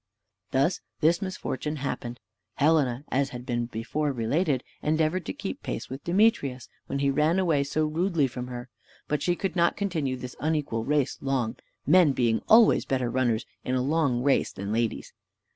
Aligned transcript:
Thus 0.49 0.81
this 1.01 1.21
misfortune 1.21 1.75
happened. 1.75 2.19
Helena, 2.55 3.03
as 3.09 3.29
has 3.29 3.43
been 3.43 3.67
before 3.67 4.11
related, 4.11 4.63
endeavored 4.81 5.27
to 5.27 5.31
keep 5.33 5.61
pace 5.61 5.91
with 5.91 6.03
Demetrius 6.03 6.69
when 6.87 6.97
he 6.97 7.11
ran 7.11 7.37
away 7.37 7.63
so 7.63 7.85
rudely 7.85 8.25
from 8.25 8.47
her; 8.47 8.67
but 9.07 9.21
she 9.21 9.35
could 9.35 9.55
not 9.55 9.77
continue 9.77 10.17
this 10.17 10.35
unequal 10.39 10.85
race 10.85 11.19
long, 11.21 11.55
men 11.85 12.13
being 12.13 12.41
always 12.49 12.83
better 12.83 13.11
runners 13.11 13.45
in 13.63 13.75
a 13.75 13.81
long 13.83 14.23
race 14.23 14.51
than 14.51 14.73
ladies. 14.73 15.13